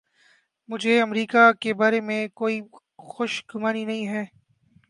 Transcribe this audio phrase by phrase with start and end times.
[0.69, 2.61] مجھے امریکہ کے بارے میں کوئی
[3.09, 4.23] خوش گمانی نہیں ہے۔